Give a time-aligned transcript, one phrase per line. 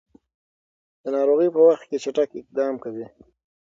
[1.01, 3.05] د ناروغۍ په وخت کې چټک اقدام کوي.